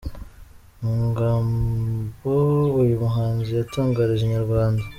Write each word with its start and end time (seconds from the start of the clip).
Mu 0.81 0.91
magambo 1.01 2.33
uyu 2.81 2.95
muhanzi 3.03 3.49
yatangarije 3.53 4.23
Inyarwanda. 4.25 4.83